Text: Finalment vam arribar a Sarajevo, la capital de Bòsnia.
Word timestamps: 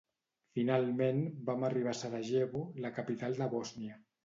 Finalment 0.59 1.19
vam 1.51 1.67
arribar 1.69 1.93
a 1.95 1.99
Sarajevo, 2.01 2.65
la 2.87 2.95
capital 2.99 3.41
de 3.45 3.53
Bòsnia. 3.57 4.03